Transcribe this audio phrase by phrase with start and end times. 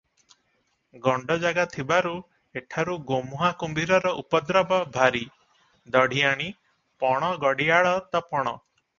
[1.05, 2.13] ଗଣ୍ତଜାଗା ଥିବାରୁ
[2.61, 5.21] ଏଠାରୁ ଗୋମୁଁହା କୁମ୍ଭୀରର ଉପଦ୍ରବ ଭାରି,
[5.97, 6.49] ଦଢ଼ିଆଣି,
[7.05, 8.55] ପଣ ଘଡ଼ିଆଳ ତ ପଣ।